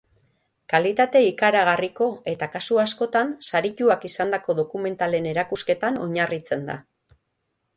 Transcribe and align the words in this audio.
Kalitate 0.73 1.19
ikaragarriko 1.31 2.07
eta, 2.31 2.47
kasu 2.55 2.79
askotan, 2.85 3.33
sarituak 3.51 4.09
izandako 4.11 4.57
dokumentalen 4.61 5.29
erakusketan 5.33 6.01
oinarritzen 6.07 6.67
da. 6.73 6.81